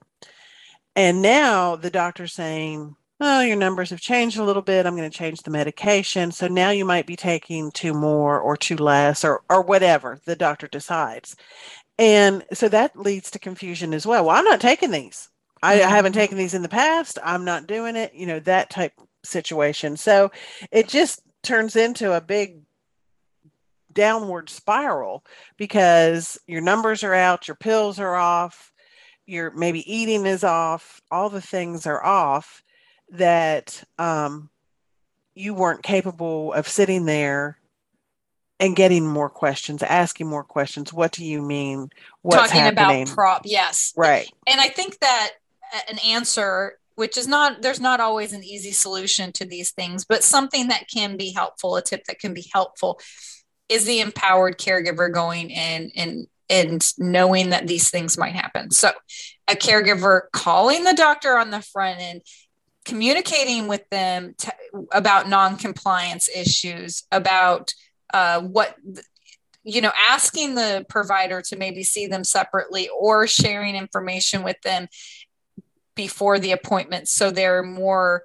And 0.97 1.23
now 1.23 1.76
the 1.76 1.91
doctor's 1.91 2.32
saying, 2.32 2.97
oh, 3.21 3.41
your 3.41 3.56
numbers 3.56 3.91
have 3.91 4.00
changed 4.00 4.38
a 4.38 4.44
little 4.44 4.62
bit. 4.62 4.87
I'm 4.87 4.97
going 4.97 5.11
to 5.11 5.17
change 5.17 5.43
the 5.43 5.50
medication. 5.50 6.32
So 6.32 6.49
now 6.49 6.71
you 6.71 6.85
might 6.85 7.06
be 7.06 7.17
taking 7.17 7.71
two 7.71 7.94
more 7.94 8.41
or 8.41 8.56
two 8.56 8.76
less 8.76 9.25
or, 9.25 9.43
or 9.49 9.62
whatever 9.62 10.21
the 10.25 10.37
doctor 10.37 10.66
decides. 10.66 11.37
And 11.99 12.45
so 12.52 12.69
that 12.69 12.99
leads 12.99 13.31
to 13.31 13.38
confusion 13.38 13.95
as 13.95 14.07
well. 14.07 14.25
Well, 14.26 14.37
I'm 14.37 14.45
not 14.45 14.61
taking 14.61 14.90
these. 14.90 15.28
I, 15.64 15.83
I 15.83 15.88
haven't 15.88 16.12
taken 16.12 16.37
these 16.37 16.52
in 16.52 16.61
the 16.61 16.68
past. 16.68 17.18
I'm 17.25 17.44
not 17.44 17.66
doing 17.66 17.97
it, 17.97 18.12
you 18.14 18.26
know, 18.26 18.38
that 18.40 18.68
type 18.68 18.92
situation. 19.25 19.97
So 19.97 20.30
it 20.71 20.88
just 20.88 21.23
turns 21.42 21.75
into 21.75 22.12
a 22.12 22.21
big 22.21 22.61
downward 23.92 24.50
spiral 24.50 25.25
because 25.56 26.38
your 26.47 26.61
numbers 26.61 27.02
are 27.02 27.14
out, 27.14 27.49
your 27.49 27.54
pills 27.54 27.99
are 27.99 28.14
off, 28.14 28.73
your 29.25 29.52
maybe 29.52 29.90
eating 29.90 30.26
is 30.26 30.44
off, 30.44 31.00
all 31.11 31.30
the 31.30 31.40
things 31.40 31.87
are 31.87 32.04
off 32.04 32.62
that 33.11 33.83
um, 33.99 34.50
you 35.35 35.54
weren't 35.54 35.83
capable 35.83 36.52
of 36.52 36.68
sitting 36.68 37.06
there 37.06 37.59
and 38.61 38.76
getting 38.76 39.06
more 39.06 39.30
questions, 39.30 39.83
asking 39.83 40.26
more 40.26 40.44
questions. 40.44 40.92
What 40.92 41.12
do 41.12 41.25
you 41.25 41.40
mean? 41.40 41.88
What's 42.21 42.50
Talking 42.50 42.61
happening? 42.61 43.02
about 43.04 43.14
prop, 43.14 43.42
yes, 43.47 43.94
right. 43.97 44.30
And 44.47 44.61
I 44.61 44.68
think 44.68 44.99
that 45.00 45.30
an 45.88 45.99
answer 46.07 46.78
which 46.97 47.16
is 47.16 47.26
not 47.26 47.61
there's 47.62 47.81
not 47.81 48.00
always 48.00 48.33
an 48.33 48.45
easy 48.45 48.71
solution 48.71 49.33
to 49.33 49.45
these 49.45 49.73
things 49.73 50.04
but 50.04 50.23
something 50.23 50.69
that 50.69 50.87
can 50.93 51.16
be 51.16 51.33
helpful 51.33 51.76
a 51.76 51.83
tip 51.83 52.04
that 52.04 52.19
can 52.19 52.33
be 52.33 52.49
helpful 52.52 53.00
is 53.69 53.85
the 53.85 54.00
empowered 54.00 54.59
caregiver 54.59 55.12
going 55.12 55.50
in 55.50 55.90
and 55.97 56.26
and 56.50 56.93
knowing 56.99 57.50
that 57.50 57.66
these 57.66 57.90
things 57.90 58.19
might 58.19 58.35
happen. 58.35 58.71
So 58.71 58.90
a 59.49 59.54
caregiver 59.54 60.23
calling 60.33 60.85
the 60.85 60.95
doctor 60.95 61.37
on 61.38 61.50
the 61.50 61.62
front 61.62 62.00
end 62.00 62.23
communicating 62.85 63.66
with 63.66 63.88
them 63.90 64.35
to, 64.37 64.52
about 64.93 65.28
non-compliance 65.28 66.28
issues 66.28 67.04
about 67.11 67.73
uh, 68.12 68.43
what 68.43 68.76
you 69.64 69.81
know 69.81 69.93
asking 70.09 70.54
the 70.54 70.85
provider 70.88 71.40
to 71.40 71.57
maybe 71.57 71.83
see 71.83 72.07
them 72.07 72.25
separately 72.25 72.90
or 72.99 73.26
sharing 73.26 73.75
information 73.75 74.43
with 74.43 74.61
them 74.61 74.87
before 75.94 76.38
the 76.38 76.52
appointment 76.52 77.08
so 77.08 77.30
they're 77.30 77.62
more 77.62 78.24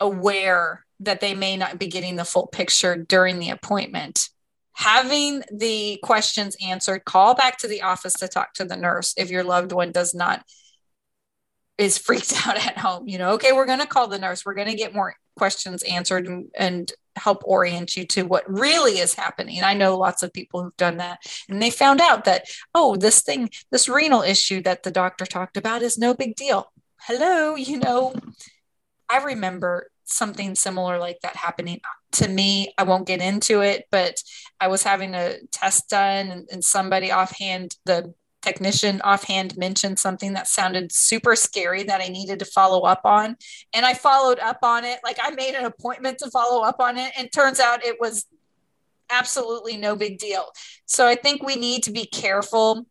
aware 0.00 0.84
that 1.00 1.20
they 1.20 1.34
may 1.34 1.56
not 1.56 1.78
be 1.78 1.86
getting 1.86 2.16
the 2.16 2.24
full 2.24 2.46
picture 2.46 2.96
during 2.96 3.38
the 3.38 3.50
appointment. 3.50 4.28
Having 4.74 5.42
the 5.52 5.98
questions 6.02 6.56
answered 6.64 7.04
call 7.04 7.34
back 7.34 7.58
to 7.58 7.68
the 7.68 7.82
office 7.82 8.14
to 8.14 8.28
talk 8.28 8.54
to 8.54 8.64
the 8.64 8.76
nurse 8.76 9.14
if 9.16 9.30
your 9.30 9.44
loved 9.44 9.72
one 9.72 9.92
does 9.92 10.14
not 10.14 10.44
is 11.76 11.98
freaked 11.98 12.34
out 12.46 12.56
at 12.56 12.78
home 12.78 13.08
you 13.08 13.18
know 13.18 13.32
okay 13.32 13.52
we're 13.52 13.66
going 13.66 13.80
to 13.80 13.86
call 13.86 14.08
the 14.08 14.18
nurse. 14.18 14.44
We're 14.44 14.54
going 14.54 14.68
to 14.68 14.74
get 14.74 14.94
more 14.94 15.14
questions 15.40 15.82
answered 15.84 16.26
and, 16.28 16.50
and 16.58 16.92
help 17.16 17.40
orient 17.46 17.96
you 17.96 18.04
to 18.04 18.24
what 18.24 18.44
really 18.46 18.98
is 18.98 19.14
happening. 19.14 19.62
I 19.62 19.72
know 19.72 19.96
lots 19.96 20.22
of 20.22 20.34
people 20.34 20.62
who've 20.62 20.76
done 20.76 20.98
that 20.98 21.20
and 21.48 21.62
they 21.62 21.70
found 21.70 22.02
out 22.02 22.26
that, 22.26 22.44
oh, 22.74 22.96
this 22.96 23.22
thing, 23.22 23.48
this 23.70 23.88
renal 23.88 24.20
issue 24.20 24.60
that 24.64 24.82
the 24.82 24.90
doctor 24.90 25.24
talked 25.24 25.56
about 25.56 25.80
is 25.80 25.96
no 25.96 26.12
big 26.12 26.36
deal. 26.36 26.70
Hello, 27.00 27.54
you 27.54 27.78
know, 27.78 28.14
I 29.08 29.24
remember 29.24 29.90
something 30.04 30.54
similar 30.54 30.98
like 30.98 31.20
that 31.22 31.36
happening 31.36 31.80
to 32.12 32.28
me. 32.28 32.74
I 32.76 32.82
won't 32.82 33.06
get 33.06 33.22
into 33.22 33.62
it, 33.62 33.86
but 33.90 34.22
I 34.60 34.68
was 34.68 34.82
having 34.82 35.14
a 35.14 35.38
test 35.52 35.88
done 35.88 36.28
and, 36.28 36.48
and 36.52 36.62
somebody 36.62 37.10
offhand, 37.12 37.76
the 37.86 38.12
technician 38.42 39.00
offhand 39.02 39.56
mentioned 39.56 39.98
something 39.98 40.32
that 40.32 40.48
sounded 40.48 40.92
super 40.92 41.36
scary 41.36 41.82
that 41.84 42.00
I 42.00 42.08
needed 42.08 42.38
to 42.38 42.44
follow 42.44 42.82
up 42.82 43.02
on. 43.04 43.36
And 43.74 43.84
I 43.84 43.94
followed 43.94 44.38
up 44.38 44.58
on 44.62 44.84
it. 44.84 45.00
Like 45.04 45.18
I 45.22 45.30
made 45.30 45.54
an 45.54 45.64
appointment 45.64 46.18
to 46.18 46.30
follow 46.30 46.62
up 46.62 46.80
on 46.80 46.96
it. 46.96 47.12
And 47.18 47.30
turns 47.32 47.60
out 47.60 47.84
it 47.84 47.96
was 48.00 48.26
absolutely 49.10 49.76
no 49.76 49.96
big 49.96 50.18
deal. 50.18 50.46
So 50.86 51.06
I 51.06 51.16
think 51.16 51.42
we 51.42 51.56
need 51.56 51.82
to 51.84 51.92
be 51.92 52.06
careful 52.06 52.86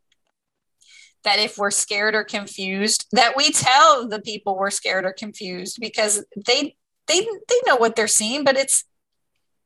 that 1.23 1.39
if 1.39 1.57
we're 1.57 1.71
scared 1.71 2.15
or 2.15 2.23
confused, 2.23 3.07
that 3.11 3.35
we 3.35 3.51
tell 3.51 4.07
the 4.07 4.21
people 4.21 4.57
we're 4.57 4.69
scared 4.69 5.05
or 5.05 5.13
confused 5.13 5.77
because 5.81 6.23
they 6.47 6.75
they 7.07 7.21
they 7.21 7.61
know 7.65 7.75
what 7.75 7.95
they're 7.95 8.07
seeing, 8.07 8.43
but 8.43 8.55
it's 8.55 8.85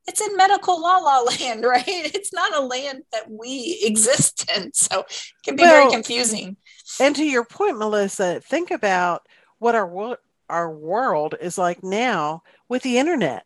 it's 0.07 0.22
in 0.22 0.36
medical 0.36 0.81
la 0.81 0.98
la 0.98 1.19
land, 1.39 1.63
right? 1.63 1.83
It's 1.88 2.33
not 2.33 2.55
a 2.55 2.62
land 2.62 3.03
that 3.12 3.29
we 3.29 3.79
exist 3.83 4.50
in. 4.55 4.74
So 4.74 5.01
it 5.01 5.33
can 5.43 5.55
be 5.55 5.63
well, 5.63 5.81
very 5.81 5.91
confusing. 5.91 6.57
And 7.00 7.15
to 7.15 7.24
your 7.24 7.45
point, 7.45 7.77
Melissa, 7.77 8.39
think 8.41 8.72
about 8.72 9.27
what 9.60 9.75
our 9.75 10.17
our 10.50 10.72
world 10.72 11.36
is 11.39 11.57
like 11.57 11.83
now 11.83 12.43
with 12.67 12.83
the 12.83 12.98
internet. 12.98 13.45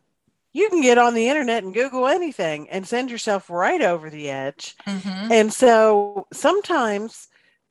You 0.52 0.70
can 0.70 0.82
get 0.82 0.98
on 0.98 1.14
the 1.14 1.30
internet 1.30 1.64
and 1.64 1.74
Google 1.74 2.08
anything 2.08 2.68
and 2.70 2.88
send 2.88 3.12
yourself 3.12 3.50
right 3.50 3.82
over 3.82 4.10
the 4.10 4.30
edge. 4.30 4.76
Mm-hmm. 4.88 5.32
And 5.32 5.54
so 5.54 6.28
sometimes 6.34 7.28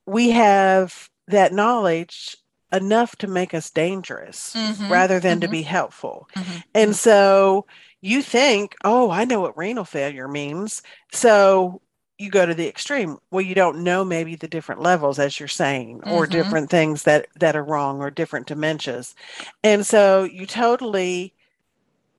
we 0.07 0.31
have 0.31 1.11
that 1.27 1.53
knowledge 1.53 2.37
enough 2.73 3.17
to 3.17 3.27
make 3.27 3.55
us 3.55 3.71
dangerous 3.71 4.55
mm-hmm. 4.55 4.91
rather 4.91 5.21
than 5.21 5.35
mm-hmm. 5.39 5.47
to 5.47 5.49
be 5.49 5.63
helpful. 5.63 6.29
Mm-hmm. 6.37 6.59
And 6.75 6.97
so 6.97 7.67
you 8.01 8.23
think, 8.23 8.75
oh, 8.85 9.11
I 9.11 9.25
know 9.25 9.41
what 9.41 9.57
renal 9.57 9.85
failure 9.85 10.29
means. 10.29 10.83
So 11.13 11.81
you 12.19 12.31
go 12.31 12.47
to 12.47 12.55
the 12.55 12.69
extreme. 12.69 13.19
Well, 13.31 13.43
you 13.43 13.55
don't 13.55 13.85
know 13.85 14.05
maybe 14.05 14.37
the 14.37 14.49
different 14.49 14.83
levels, 14.83 15.19
as 15.19 15.39
you're 15.39 15.49
saying, 15.49 16.03
or 16.07 16.25
mm-hmm. 16.25 16.33
different 16.33 16.71
things 16.71 17.03
that 17.03 17.27
that 17.39 17.57
are 17.57 17.65
wrong, 17.65 18.01
or 18.01 18.11
different 18.11 18.47
dementias, 18.47 19.15
and 19.63 19.87
so 19.87 20.25
you 20.25 20.47
totally 20.47 21.35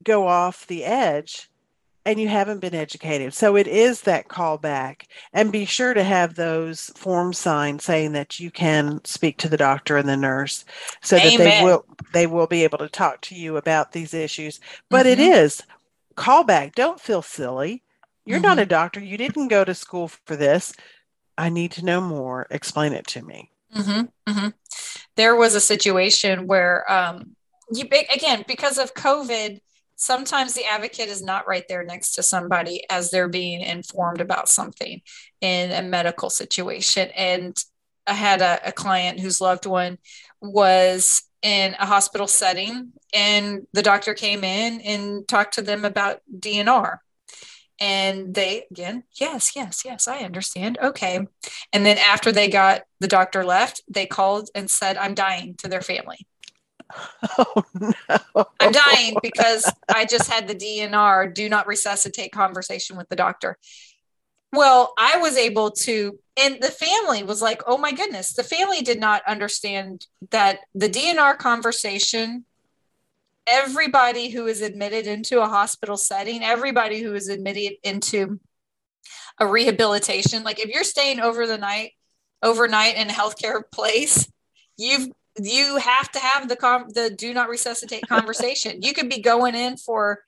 go 0.04 0.28
off 0.28 0.66
the 0.68 0.84
edge 0.84 1.47
and 2.08 2.18
you 2.18 2.26
haven't 2.26 2.60
been 2.60 2.74
educated. 2.74 3.34
So 3.34 3.54
it 3.54 3.66
is 3.66 4.00
that 4.02 4.28
callback. 4.28 5.02
And 5.34 5.52
be 5.52 5.66
sure 5.66 5.92
to 5.92 6.02
have 6.02 6.34
those 6.34 6.90
form 6.96 7.34
signs 7.34 7.84
saying 7.84 8.12
that 8.12 8.40
you 8.40 8.50
can 8.50 9.04
speak 9.04 9.36
to 9.38 9.48
the 9.50 9.58
doctor 9.58 9.98
and 9.98 10.08
the 10.08 10.16
nurse 10.16 10.64
so 11.02 11.18
Amen. 11.18 11.36
that 11.36 11.44
they 11.44 11.62
will 11.62 11.84
they 12.14 12.26
will 12.26 12.46
be 12.46 12.64
able 12.64 12.78
to 12.78 12.88
talk 12.88 13.20
to 13.22 13.34
you 13.34 13.58
about 13.58 13.92
these 13.92 14.14
issues. 14.14 14.58
But 14.88 15.04
mm-hmm. 15.04 15.20
it 15.20 15.28
is 15.36 15.62
callback. 16.16 16.74
Don't 16.74 16.98
feel 16.98 17.20
silly. 17.20 17.82
You're 18.24 18.38
mm-hmm. 18.38 18.42
not 18.46 18.58
a 18.58 18.62
mm-hmm. 18.62 18.70
doctor. 18.70 19.00
You 19.00 19.18
didn't 19.18 19.48
go 19.48 19.62
to 19.62 19.74
school 19.74 20.08
for 20.08 20.34
this. 20.34 20.72
I 21.36 21.50
need 21.50 21.72
to 21.72 21.84
know 21.84 22.00
more. 22.00 22.46
Explain 22.50 22.94
it 22.94 23.06
to 23.08 23.22
me. 23.22 23.50
Mm-hmm. 23.76 24.32
mm-hmm. 24.32 24.48
There 25.16 25.36
was 25.36 25.54
a 25.54 25.60
situation 25.60 26.46
where 26.46 26.90
um, 26.90 27.36
you 27.70 27.84
again 28.10 28.46
because 28.48 28.78
of 28.78 28.94
COVID 28.94 29.60
sometimes 29.98 30.54
the 30.54 30.64
advocate 30.64 31.08
is 31.08 31.22
not 31.22 31.48
right 31.48 31.64
there 31.68 31.84
next 31.84 32.12
to 32.12 32.22
somebody 32.22 32.84
as 32.88 33.10
they're 33.10 33.28
being 33.28 33.60
informed 33.60 34.20
about 34.20 34.48
something 34.48 35.02
in 35.40 35.72
a 35.72 35.82
medical 35.82 36.30
situation. 36.30 37.08
And 37.16 37.56
I 38.06 38.14
had 38.14 38.40
a, 38.40 38.68
a 38.68 38.72
client 38.72 39.20
whose 39.20 39.40
loved 39.40 39.66
one 39.66 39.98
was 40.40 41.24
in 41.42 41.74
a 41.78 41.84
hospital 41.84 42.28
setting, 42.28 42.92
and 43.12 43.66
the 43.72 43.82
doctor 43.82 44.14
came 44.14 44.44
in 44.44 44.80
and 44.80 45.26
talked 45.26 45.54
to 45.54 45.62
them 45.62 45.84
about 45.84 46.20
DNR. 46.32 46.98
And 47.80 48.34
they, 48.34 48.64
again, 48.70 49.04
yes, 49.20 49.54
yes, 49.54 49.82
yes, 49.84 50.08
I 50.08 50.18
understand. 50.18 50.78
Okay. 50.82 51.20
And 51.72 51.86
then 51.86 51.98
after 51.98 52.32
they 52.32 52.48
got 52.48 52.82
the 53.00 53.06
doctor 53.08 53.44
left, 53.44 53.82
they 53.88 54.06
called 54.06 54.48
and 54.54 54.70
said, 54.70 54.96
I'm 54.96 55.14
dying 55.14 55.54
to 55.58 55.68
their 55.68 55.80
family. 55.80 56.26
Oh, 57.38 57.64
no. 57.74 58.46
I'm 58.60 58.72
dying 58.72 59.16
because 59.22 59.70
I 59.94 60.04
just 60.04 60.30
had 60.30 60.48
the 60.48 60.54
DNR, 60.54 61.32
do 61.32 61.48
not 61.48 61.66
resuscitate 61.66 62.32
conversation 62.32 62.96
with 62.96 63.08
the 63.08 63.16
doctor. 63.16 63.58
Well, 64.52 64.94
I 64.98 65.18
was 65.18 65.36
able 65.36 65.72
to, 65.72 66.18
and 66.36 66.58
the 66.60 66.70
family 66.70 67.22
was 67.22 67.42
like, 67.42 67.62
oh 67.66 67.76
my 67.76 67.92
goodness, 67.92 68.32
the 68.32 68.42
family 68.42 68.80
did 68.80 68.98
not 68.98 69.22
understand 69.26 70.06
that 70.30 70.60
the 70.74 70.88
DNR 70.88 71.36
conversation, 71.36 72.44
everybody 73.46 74.30
who 74.30 74.46
is 74.46 74.62
admitted 74.62 75.06
into 75.06 75.42
a 75.42 75.48
hospital 75.48 75.96
setting, 75.96 76.42
everybody 76.42 77.00
who 77.00 77.14
is 77.14 77.28
admitted 77.28 77.74
into 77.82 78.40
a 79.38 79.46
rehabilitation, 79.46 80.44
like 80.44 80.58
if 80.58 80.68
you're 80.70 80.84
staying 80.84 81.20
over 81.20 81.46
the 81.46 81.58
night, 81.58 81.92
overnight 82.42 82.96
in 82.96 83.10
a 83.10 83.12
healthcare 83.12 83.62
place, 83.72 84.30
you've 84.76 85.08
you 85.42 85.76
have 85.76 86.10
to 86.12 86.18
have 86.18 86.48
the 86.48 86.56
com- 86.56 86.90
the 86.90 87.10
do 87.10 87.32
not 87.34 87.48
resuscitate 87.48 88.06
conversation. 88.08 88.82
you 88.82 88.92
could 88.92 89.08
be 89.08 89.20
going 89.20 89.54
in 89.54 89.76
for 89.76 90.20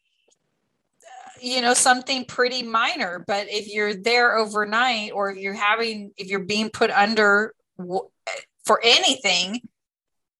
uh, 1.03 1.31
you 1.41 1.61
know 1.61 1.75
something 1.75 2.25
pretty 2.25 2.63
minor, 2.63 3.25
but 3.27 3.47
if 3.49 3.73
you're 3.73 3.95
there 3.95 4.37
overnight 4.37 5.13
or 5.13 5.31
if 5.31 5.39
you're 5.39 5.55
having 5.55 6.13
if 6.17 6.29
you're 6.29 6.41
being 6.41 6.71
put 6.71 6.91
under 6.91 7.55
w- 7.79 8.09
for 8.65 8.81
anything, 8.85 9.61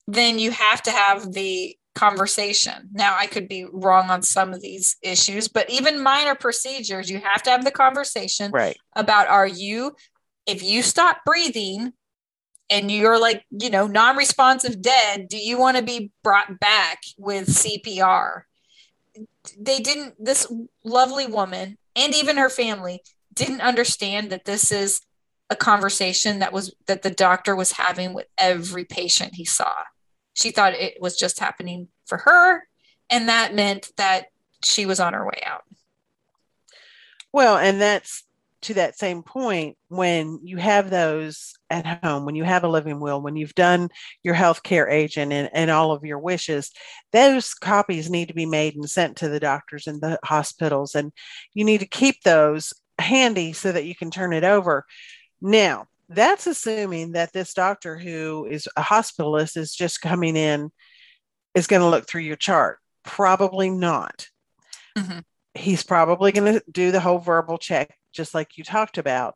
then 0.07 0.39
you 0.39 0.51
have 0.51 0.83
to 0.83 0.91
have 0.91 1.33
the 1.33 1.77
conversation. 1.95 2.89
Now, 2.93 3.17
I 3.19 3.27
could 3.27 3.49
be 3.49 3.67
wrong 3.71 4.11
on 4.11 4.23
some 4.23 4.53
of 4.53 4.61
these 4.61 4.97
issues, 5.03 5.49
but 5.49 5.69
even 5.71 6.03
minor 6.03 6.35
procedures, 6.35 7.11
you 7.11 7.21
have 7.21 7.43
to 7.43 7.51
have 7.51 7.65
the 7.65 7.71
conversation 7.71 8.51
right. 8.53 8.77
about 8.95 9.29
are 9.29 9.47
you, 9.47 9.95
if 10.47 10.63
you 10.63 10.83
stop 10.83 11.19
breathing, 11.27 11.93
and 12.71 12.91
you're 12.91 13.21
like, 13.21 13.45
you 13.51 13.71
know, 13.71 13.87
non 13.87 14.17
responsive 14.17 14.81
dead, 14.81 15.29
do 15.29 15.37
you 15.37 15.59
want 15.59 15.77
to 15.77 15.83
be 15.83 16.13
brought 16.23 16.61
back 16.61 17.03
with 17.19 17.49
CPR? 17.49 18.43
They 19.59 19.81
didn't, 19.81 20.15
this 20.25 20.51
lovely 20.85 21.27
woman 21.27 21.79
and 21.97 22.15
even 22.15 22.37
her 22.37 22.49
family 22.49 23.03
didn't 23.35 23.61
understand 23.61 24.31
that 24.31 24.45
this 24.45 24.71
is 24.71 25.01
a 25.51 25.57
conversation 25.57 26.39
that 26.39 26.53
was 26.53 26.73
that 26.87 27.03
the 27.03 27.11
doctor 27.11 27.57
was 27.57 27.73
having 27.73 28.15
with 28.15 28.27
every 28.39 28.85
patient 28.85 29.35
he 29.35 29.45
saw. 29.45 29.73
She 30.33 30.53
thought 30.53 30.75
it 30.75 31.01
was 31.01 31.17
just 31.17 31.41
happening 31.41 31.89
for 32.07 32.19
her, 32.19 32.63
and 33.11 33.29
that 33.29 33.55
meant 33.55 33.91
that 33.97 34.27
she 34.65 34.87
was 34.87 35.01
on 35.01 35.13
her 35.13 35.27
way 35.27 35.43
out. 35.45 35.65
Well, 37.33 37.57
and 37.57 37.81
that's 37.81 38.25
to 38.63 38.75
that 38.75 38.99
same 38.99 39.23
point 39.23 39.77
when 39.89 40.39
you 40.43 40.57
have 40.57 40.91
those 40.91 41.55
at 41.71 42.03
home 42.05 42.25
when 42.25 42.35
you 42.35 42.45
have 42.45 42.65
a 42.65 42.69
living 42.69 43.01
will 43.01 43.23
when 43.23 43.37
you've 43.37 43.55
done 43.55 43.89
your 44.23 44.35
healthcare 44.35 44.91
agent 44.91 45.33
and, 45.33 45.49
and 45.53 45.71
all 45.71 45.93
of 45.93 46.05
your 46.05 46.19
wishes 46.19 46.71
those 47.13 47.55
copies 47.55 48.11
need 48.11 48.29
to 48.29 48.35
be 48.35 48.47
made 48.47 48.77
and 48.77 48.89
sent 48.89 49.17
to 49.17 49.29
the 49.29 49.41
doctors 49.41 49.87
and 49.87 50.01
the 50.01 50.19
hospitals. 50.25 50.95
And 50.95 51.13
you 51.55 51.65
need 51.65 51.81
to 51.81 51.87
keep 51.87 52.23
those 52.23 52.73
handy 52.99 53.53
so 53.53 53.73
that 53.73 53.85
you 53.85 53.95
can 53.95 54.11
turn 54.11 54.33
it 54.33 54.45
over. 54.45 54.85
Now 55.41 55.87
that's 56.09 56.47
assuming 56.47 57.13
that 57.13 57.33
this 57.33 57.55
doctor 57.55 57.97
who 57.97 58.47
is 58.51 58.69
a 58.77 58.83
hospitalist 58.83 59.57
is 59.57 59.73
just 59.73 60.01
coming 60.01 60.37
in 60.37 60.71
is 61.55 61.69
going 61.69 61.83
to 61.83 61.89
look 61.89 62.09
through 62.09 62.23
your 62.23 62.37
chart. 62.37 62.79
Probably 63.05 63.71
not. 63.71 64.27
Mm-hmm. 64.99 65.21
he's 65.55 65.85
probably 65.85 66.33
going 66.33 66.55
to 66.55 66.63
do 66.69 66.91
the 66.91 66.99
whole 66.99 67.21
verbal 67.21 67.59
check 67.59 67.97
just 68.13 68.35
like 68.35 68.57
you 68.57 68.65
talked 68.65 68.99
about. 68.99 69.35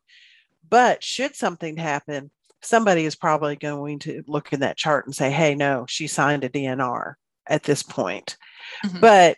But 0.67 1.03
should 1.03 1.35
something 1.35 1.77
happen, 1.77 2.31
somebody 2.61 3.05
is 3.05 3.15
probably 3.15 3.55
going 3.55 3.99
to 3.99 4.23
look 4.27 4.51
in 4.53 4.61
that 4.61 4.77
chart 4.77 5.05
and 5.05 5.15
say, 5.15 5.31
hey, 5.31 5.55
no, 5.55 5.85
she 5.87 6.07
signed 6.07 6.43
a 6.43 6.49
DNR 6.49 7.13
at 7.47 7.63
this 7.63 7.83
point. 7.83 8.37
Mm-hmm. 8.85 8.99
But 8.99 9.37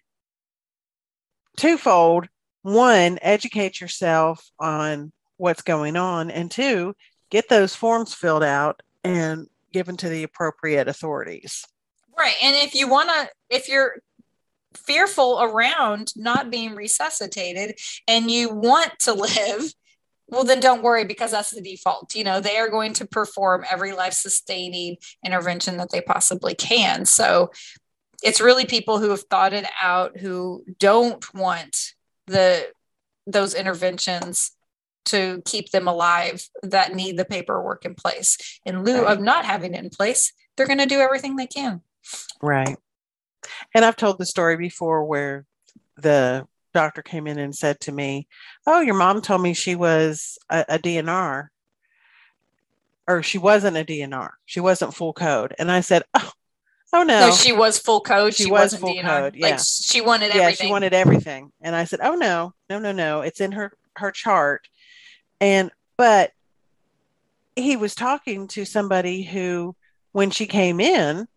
twofold 1.58 2.28
one, 2.62 3.20
educate 3.22 3.80
yourself 3.80 4.50
on 4.60 5.12
what's 5.38 5.62
going 5.62 5.96
on, 5.96 6.32
and 6.32 6.50
two, 6.50 6.96
get 7.30 7.48
those 7.50 7.76
forms 7.76 8.14
filled 8.14 8.44
out 8.44 8.82
and 9.04 9.48
given 9.72 9.96
to 9.98 10.10
the 10.10 10.24
appropriate 10.24 10.88
authorities. 10.88 11.64
Right. 12.18 12.36
And 12.42 12.56
if 12.56 12.74
you 12.74 12.90
want 12.90 13.10
to, 13.10 13.30
if 13.50 13.70
you're 13.70 13.98
fearful 14.78 15.42
around 15.42 16.14
not 16.16 16.50
being 16.50 16.76
resuscitated 16.76 17.78
and 18.08 18.30
you 18.32 18.50
want 18.50 18.98
to 19.00 19.14
live, 19.14 19.74
well, 20.28 20.44
then 20.44 20.60
don't 20.60 20.84
worry 20.84 21.06
because 21.06 21.32
that's 21.32 21.52
the 21.52 21.62
default. 21.62 22.14
You 22.14 22.24
know, 22.24 22.40
they 22.42 22.58
are 22.58 22.70
going 22.70 22.94
to 22.94 23.08
perform 23.08 23.66
every 23.70 23.94
life 23.94 24.14
sustaining 24.14 24.98
intervention 25.26 25.78
that 25.78 25.92
they 25.92 26.02
possibly 26.02 26.54
can. 26.54 27.06
So 27.06 27.52
it's 28.24 28.42
really 28.42 28.66
people 28.66 29.00
who 29.00 29.10
have 29.12 29.24
thought 29.30 29.54
it 29.54 29.66
out 29.82 30.18
who 30.18 30.64
don't 30.80 31.34
want 31.34 31.94
the 32.28 32.68
those 33.26 33.54
interventions 33.54 34.52
to 35.06 35.42
keep 35.46 35.70
them 35.72 35.88
alive 35.88 36.48
that 36.64 36.94
need 36.94 37.18
the 37.18 37.26
paperwork 37.26 37.86
in 37.86 37.96
place 37.96 38.38
in 38.66 38.84
lieu 38.84 39.04
Right. 39.04 39.14
of 39.14 39.22
not 39.22 39.46
having 39.46 39.74
it 39.74 39.84
in 39.84 39.90
place 39.90 40.34
they're 40.56 40.68
going 40.68 40.80
to 40.80 40.86
do 40.86 41.00
everything 41.00 41.36
they 41.36 41.48
can 41.48 41.82
Right. 42.42 42.78
And 43.74 43.86
I've 43.86 43.96
told 43.96 44.18
the 44.18 44.26
story 44.26 44.58
before 44.58 45.04
where 45.06 45.46
the 45.98 46.48
doctor 46.74 47.02
came 47.02 47.28
in 47.28 47.40
and 47.40 47.56
said 47.56 47.80
to 47.82 47.92
me, 47.92 48.28
Oh, 48.66 48.82
your 48.82 48.96
mom 48.96 49.22
told 49.22 49.42
me 49.42 49.54
she 49.54 49.76
was 49.76 50.38
a, 50.50 50.66
a 50.70 50.80
DNR. 50.80 51.48
Or 53.08 53.24
she 53.24 53.38
wasn't 53.38 53.78
a 53.78 53.86
DNR. 53.86 54.32
She 54.46 54.60
wasn't 54.60 54.94
full 54.94 55.14
code. 55.14 55.56
And 55.58 55.72
I 55.72 55.80
said, 55.80 56.04
Oh, 56.14 56.32
oh 56.94 57.04
no. 57.04 57.30
no 57.30 57.32
she 57.32 57.52
was 57.54 57.80
full 57.80 58.02
code 58.02 58.34
She 58.36 58.44
she, 58.44 58.52
was 58.52 58.74
wasn't 58.74 58.82
full 58.82 58.96
DNR. 58.96 59.04
code, 59.04 59.36
yeah. 59.36 59.48
like 59.52 59.60
she 59.60 60.02
wanted 60.02 60.32
everything. 60.32 60.42
yeah, 60.42 60.52
she 60.52 60.70
wanted 60.70 60.94
everything. 60.94 61.52
And 61.62 61.76
I 61.76 61.86
said, 61.86 62.00
Oh 62.04 62.16
no, 62.16 62.54
no, 62.70 62.80
no, 62.80 62.92
no. 62.92 63.22
It's 63.22 63.42
in 63.42 63.54
her 63.54 63.72
her 63.96 64.12
chart. 64.12 64.68
And 65.40 65.72
but 65.98 66.32
he 67.56 67.76
was 67.76 67.96
talking 67.96 68.48
to 68.50 68.66
somebody 68.66 69.24
who, 69.24 69.76
when 70.12 70.30
she 70.30 70.46
came 70.46 70.80
in, 70.80 71.28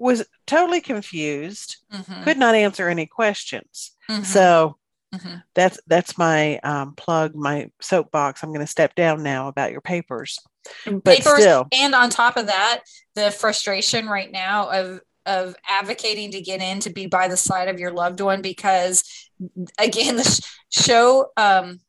was 0.00 0.24
totally 0.46 0.80
confused 0.80 1.76
Mhm, 1.92 2.24
could 2.24 2.38
not 2.38 2.54
answer 2.54 2.88
any 2.88 3.06
questions. 3.06 3.92
mhm, 4.10 4.24
So 4.24 4.78
mhm. 5.14 5.42
that's 5.54 5.78
that's 5.86 6.16
my 6.16 6.58
um, 6.58 6.94
plug, 6.94 7.34
my 7.34 7.70
soapbox. 7.80 8.42
I'm 8.42 8.50
going 8.50 8.64
to 8.64 8.70
step 8.70 8.94
down 8.94 9.22
now 9.22 9.48
about 9.48 9.72
your 9.72 9.80
papers, 9.80 10.38
but 10.86 11.04
Papers, 11.04 11.40
still, 11.40 11.66
and 11.72 11.94
on 11.94 12.10
top 12.10 12.36
of 12.36 12.46
that 12.46 12.82
the 13.14 13.30
frustration 13.30 14.06
right 14.08 14.30
now 14.30 14.70
of 14.70 15.00
of 15.26 15.54
advocating 15.68 16.30
to 16.32 16.40
get 16.40 16.62
in 16.62 16.80
to 16.80 16.90
be 16.90 17.06
by 17.06 17.28
the 17.28 17.36
side 17.36 17.68
of 17.68 17.78
your 17.78 17.92
loved 17.92 18.20
one 18.20 18.40
because 18.40 19.04
again 19.78 20.16
the 20.16 20.24
sh- 20.24 20.40
show 20.70 21.30
um 21.36 21.80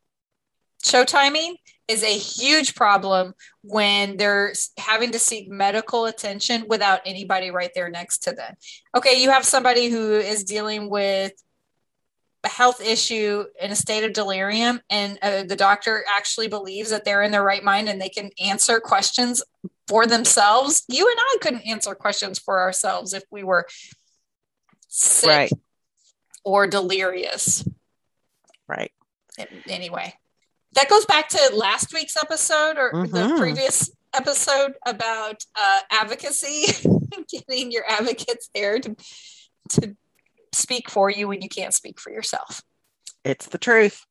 show 0.83 1.05
timing 1.05 1.55
is 1.87 2.03
a 2.03 2.17
huge 2.17 2.75
problem 2.75 3.33
when 3.63 4.17
they're 4.17 4.53
having 4.77 5.11
to 5.11 5.19
seek 5.19 5.49
medical 5.49 6.05
attention 6.05 6.65
without 6.67 7.01
anybody 7.05 7.51
right 7.51 7.71
there 7.75 7.89
next 7.89 8.19
to 8.23 8.31
them. 8.31 8.55
Okay 8.95 9.21
you 9.21 9.29
have 9.29 9.45
somebody 9.45 9.89
who 9.89 10.13
is 10.13 10.43
dealing 10.43 10.89
with 10.89 11.33
a 12.43 12.49
health 12.49 12.81
issue 12.81 13.43
in 13.61 13.71
a 13.71 13.75
state 13.75 14.03
of 14.03 14.13
delirium 14.13 14.81
and 14.89 15.19
uh, 15.21 15.43
the 15.43 15.55
doctor 15.55 16.03
actually 16.17 16.47
believes 16.47 16.89
that 16.89 17.05
they're 17.05 17.21
in 17.21 17.31
their 17.31 17.43
right 17.43 17.63
mind 17.63 17.87
and 17.87 18.01
they 18.01 18.09
can 18.09 18.31
answer 18.43 18.79
questions 18.79 19.43
for 19.87 20.07
themselves. 20.07 20.83
You 20.87 21.07
and 21.07 21.19
i 21.19 21.37
couldn't 21.41 21.67
answer 21.67 21.93
questions 21.93 22.39
for 22.39 22.61
ourselves 22.61 23.13
if 23.13 23.23
we 23.29 23.43
were 23.43 23.67
sick 24.87 25.29
right, 25.29 25.51
or 26.43 26.67
delirious. 26.67 27.67
Right, 28.67 28.91
anyway 29.67 30.15
that 30.73 30.89
goes 30.89 31.05
back 31.05 31.29
to 31.29 31.51
last 31.55 31.93
week's 31.93 32.15
episode 32.17 32.77
or 32.77 32.91
the 33.07 33.27
Mhm. 33.27 33.37
previous 33.37 33.89
episode 34.13 34.73
about 34.85 35.43
uh, 35.55 35.79
advocacy 35.89 36.65
getting 37.29 37.71
your 37.71 37.83
advocates 37.89 38.49
there 38.53 38.79
to, 38.79 38.95
to 39.69 39.95
speak 40.53 40.89
for 40.89 41.09
you 41.09 41.27
when 41.27 41.41
you 41.41 41.47
can't 41.49 41.73
speak 41.73 41.99
for 41.99 42.11
yourself 42.11 42.61
it's 43.23 43.45
the 43.45 43.59
truth. 43.59 44.03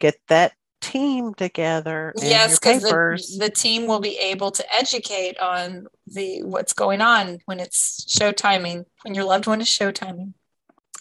Get 0.00 0.16
that 0.28 0.52
team 0.82 1.32
together. 1.32 2.12
Yes 2.18 2.58
because 2.58 2.82
the, 2.82 3.36
the 3.38 3.48
team 3.50 3.86
will 3.86 4.00
be 4.00 4.18
able 4.18 4.50
to 4.50 4.74
educate 4.74 5.38
on 5.38 5.86
the 6.06 6.42
what's 6.42 6.74
going 6.74 7.00
on 7.00 7.38
when 7.46 7.58
it's 7.58 8.04
show 8.06 8.32
timing 8.32 8.84
when 9.02 9.14
your 9.14 9.24
loved 9.24 9.46
one 9.46 9.62
is 9.62 9.68
show 9.68 9.90
timing 9.90 10.34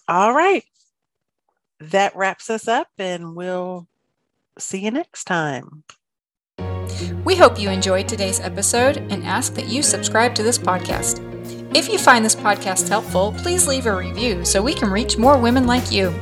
All 0.08 0.34
right, 0.34 0.64
that 1.82 2.16
wraps 2.16 2.50
us 2.50 2.70
up, 2.70 2.88
and 2.98 3.36
we'll 3.36 3.89
see 4.60 4.80
you 4.80 4.92
next 4.92 5.26
time. 5.26 5.84
We 7.24 7.36
hope 7.36 7.60
you 7.60 7.70
enjoyed 7.70 8.08
today's 8.08 8.40
episode 8.40 8.98
and 8.98 9.24
ask 9.24 9.54
that 9.54 9.68
you 9.68 9.84
subscribe 9.84 10.36
to 10.36 10.44
this 10.44 10.58
podcast. 10.58 11.26
If 11.76 11.88
you 11.88 12.00
find 12.00 12.26
this 12.26 12.36
podcast 12.36 12.90
helpful, 12.90 13.34
please 13.38 13.68
leave 13.68 13.86
a 13.86 13.96
review 13.96 14.44
so 14.44 14.62
we 14.62 14.74
can 14.74 14.90
reach 14.90 15.18
more 15.18 15.38
women 15.38 15.68
like 15.68 15.92
you. 15.92 16.14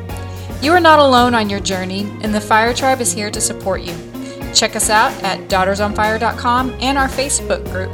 You 0.61 0.73
are 0.73 0.79
not 0.79 0.99
alone 0.99 1.33
on 1.33 1.49
your 1.49 1.59
journey, 1.59 2.01
and 2.21 2.33
the 2.33 2.41
Fire 2.41 2.73
Tribe 2.73 2.99
is 2.99 3.13
here 3.13 3.31
to 3.31 3.39
support 3.39 3.81
you. 3.81 3.95
Check 4.53 4.75
us 4.75 4.89
out 4.89 5.11
at 5.23 5.47
daughtersonfire.com 5.47 6.77
and 6.81 6.97
our 6.97 7.07
Facebook 7.07 7.63
group 7.71 7.93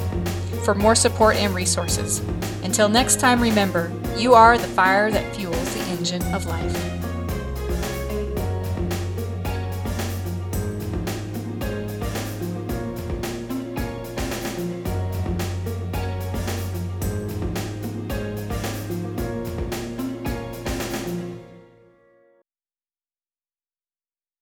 for 0.63 0.73
more 0.73 0.95
support 0.95 1.35
and 1.35 1.53
resources. 1.53 2.19
Until 2.63 2.87
next 2.89 3.19
time, 3.19 3.41
remember, 3.41 3.91
you 4.17 4.33
are 4.33 4.57
the 4.57 4.67
fire 4.67 5.11
that 5.11 5.35
fuels 5.35 5.73
the 5.75 5.81
engine 5.91 6.23
of 6.33 6.45
life. 6.45 7.02